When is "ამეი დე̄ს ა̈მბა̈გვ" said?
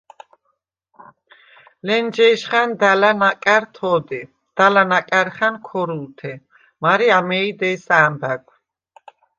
7.17-8.47